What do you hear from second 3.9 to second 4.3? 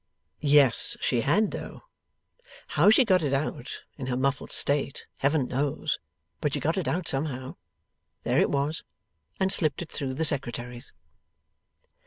in her